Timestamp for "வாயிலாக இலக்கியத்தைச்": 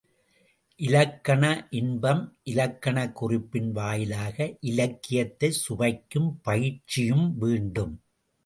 3.71-5.59